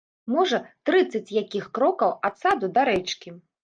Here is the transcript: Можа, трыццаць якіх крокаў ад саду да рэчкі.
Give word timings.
Можа, 0.35 0.59
трыццаць 0.91 1.35
якіх 1.43 1.71
крокаў 1.81 2.19
ад 2.31 2.43
саду 2.45 2.75
да 2.77 2.91
рэчкі. 2.95 3.41